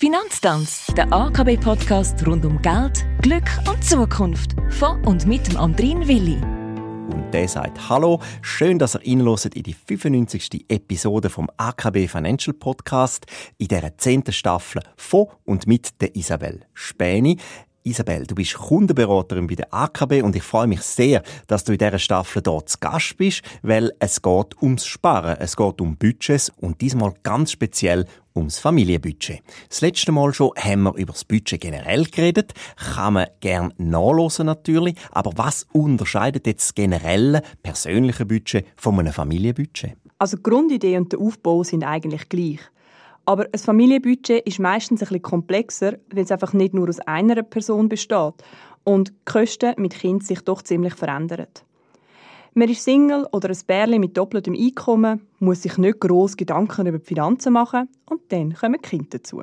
[0.00, 4.54] Finanztanz, der AKB-Podcast rund um Geld, Glück und Zukunft.
[4.70, 6.36] Von und mit dem Andrin Willi.
[7.12, 10.66] Und der sagt Hallo, schön, dass ihr reinhört in die 95.
[10.68, 13.26] Episode vom AKB Financial Podcast
[13.56, 14.30] in dieser 10.
[14.30, 17.38] Staffel von und mit der Isabel Späni.
[17.88, 21.78] Isabel, du bist Kundenberaterin bei der AKB und ich freue mich sehr, dass du in
[21.78, 26.52] dieser Staffel dort zu Gast bist, weil es geht ums Sparen, es geht um Budgets
[26.58, 28.04] und diesmal ganz speziell
[28.36, 29.40] ums Familienbudget.
[29.70, 34.44] Das letzte Mal schon haben wir über das Budget generell geredet, kann man gern nachlesen
[34.44, 39.96] natürlich, aber was unterscheidet jetzt das generelle persönliche Budget von einem Familienbudget?
[40.18, 42.60] Also die Grundidee und der Aufbau sind eigentlich gleich.
[43.28, 47.42] Aber ein Familienbudget ist meistens ein bisschen komplexer, weil es einfach nicht nur aus einer
[47.42, 48.32] Person besteht
[48.84, 51.48] und die Kosten mit Kind sich doch ziemlich verändern.
[52.54, 57.00] Man ist Single oder ein Bärli mit doppeltem Einkommen, muss sich nicht gross Gedanken über
[57.00, 59.42] die Finanzen machen und dann kommen die Kinder dazu.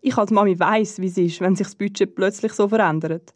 [0.00, 3.34] Ich als Mami weiss, wie es ist, wenn sich das Budget plötzlich so verändert.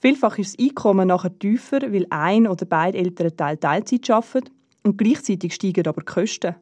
[0.00, 4.48] Vielfach ist das Einkommen nachher tiefer, weil ein oder beide Elternteile Teilzeit arbeiten
[4.84, 6.54] und gleichzeitig steigen aber die Kosten.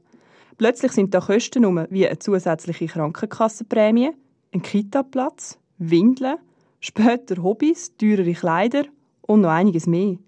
[0.60, 4.10] Plötzlich sind da Kosten um, wie eine zusätzliche Krankenkassenprämie,
[4.52, 6.36] ein Kitaplatz, Windeln,
[6.80, 8.84] später Hobbys, teurere Kleider
[9.22, 10.18] und noch einiges mehr.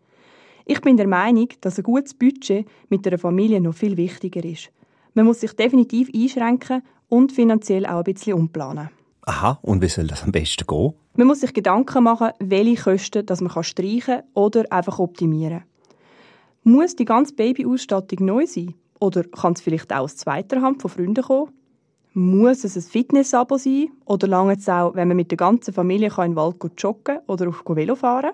[0.65, 4.71] Ich bin der Meinung, dass ein gutes Budget mit einer Familie noch viel wichtiger ist.
[5.13, 8.89] Man muss sich definitiv einschränken und finanziell auch ein bisschen umplanen.
[9.27, 10.95] Aha, und wie soll das am besten gehen?
[11.15, 16.73] Man muss sich Gedanken machen, welche Kosten dass man streichen oder einfach optimieren kann.
[16.73, 18.73] Muss die ganze Babyausstattung neu sein?
[19.03, 21.51] Oder kann es vielleicht auch aus zweiter Hand von Freunden kommen?
[22.15, 23.89] Muss es ein Fitness-Abo sein?
[24.05, 27.49] Oder lange es auch, wenn man mit der ganzen Familie in den Wald joggen oder
[27.49, 28.31] auf Velo fahren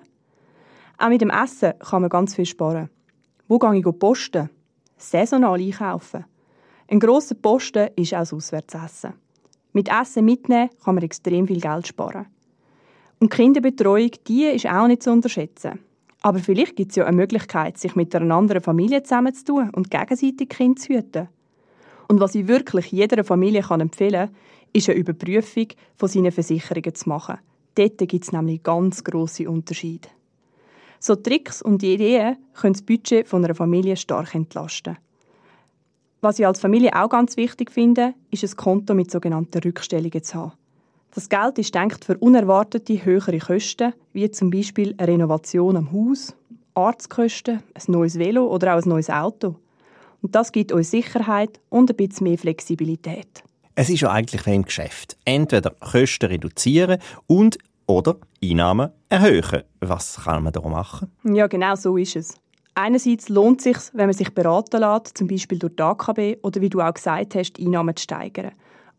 [0.98, 2.90] Auch mit dem Essen kann man ganz viel sparen.
[3.46, 4.50] Wo gehe ich posten?
[4.98, 6.26] Saisonal einkaufen.
[6.86, 9.14] Ein grosser Posten ist auch das Auswärtsessen.
[9.72, 12.26] Mit Essen mitnehmen kann man extrem viel Geld sparen.
[13.20, 15.78] Und Kinderbetreuung, die ist auch nicht zu unterschätzen.
[16.22, 20.48] Aber vielleicht gibt es ja eine Möglichkeit, sich mit einer anderen Familie zusammenzutun und gegenseitig
[20.48, 21.28] Kinder zu hüten.
[22.08, 24.36] Und was ich wirklich jeder Familie kann empfehlen kann,
[24.72, 27.38] ist eine Überprüfung von seinen Versicherungen zu machen.
[27.74, 30.08] Dort gibt es nämlich ganz grosse Unterschiede.
[31.00, 34.98] So Tricks und Ideen können das Budget von einer Familie stark entlasten.
[36.20, 40.34] Was ich als Familie auch ganz wichtig finde, ist ein Konto mit sogenannten Rückstellungen zu
[40.34, 40.52] haben.
[41.14, 46.34] Das Geld ist denkt für unerwartete höhere Kosten, wie zum Beispiel eine Renovation am Haus,
[46.74, 49.56] Arztkosten, ein neues Velo oder auch ein neues Auto.
[50.22, 53.42] Und das gibt uns Sicherheit und ein bisschen mehr Flexibilität.
[53.74, 55.16] Es ist ja eigentlich wie im Geschäft.
[55.24, 59.62] Entweder Kosten reduzieren und oder Einnahmen erhöhen.
[59.80, 61.10] Was kann man da machen?
[61.24, 62.36] Ja, genau so ist es.
[62.74, 66.60] Einerseits lohnt es sich, wenn man sich beraten lässt, zum Beispiel durch die AKB oder
[66.60, 68.52] wie du auch gesagt hast, Einnahmen zu steigern.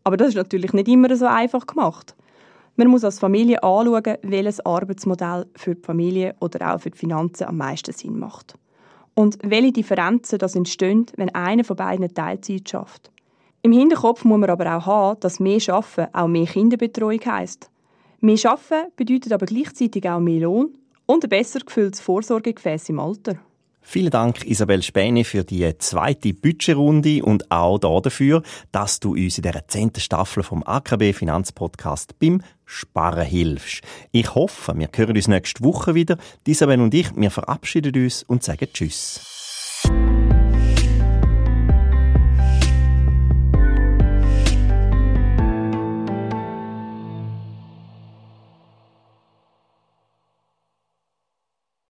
[0.04, 2.14] Aber das ist natürlich nicht immer so einfach gemacht.
[2.76, 7.44] Man muss als Familie anschauen, welches Arbeitsmodell für die Familie oder auch für die Finanzen
[7.44, 8.54] am meisten Sinn macht.
[9.14, 13.10] Und welche Differenzen das entstehen, wenn einer von beiden Teilzeit schafft.
[13.62, 17.70] Im Hinterkopf muss man aber auch haben, dass mehr Arbeiten auch mehr Kinderbetreuung heisst.
[18.20, 20.74] Mehr Arbeiten bedeutet aber gleichzeitig auch mehr Lohn
[21.04, 23.36] und ein besser gefülltes Vorsorgegefäß im Alter.
[23.82, 28.42] Vielen Dank, Isabel Späne, für die zweite Budgetrunde und auch dafür,
[28.72, 33.82] dass du uns in dieser zehnten Staffel vom AKB Finanzpodcast beim Sparen hilfst.
[34.12, 36.18] Ich hoffe, wir hören uns nächste Woche wieder.
[36.46, 39.39] Isabel und ich, wir verabschieden uns und sagen Tschüss.